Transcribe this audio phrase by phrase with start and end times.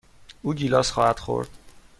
[0.41, 1.49] او گیلاس خواهد خورد.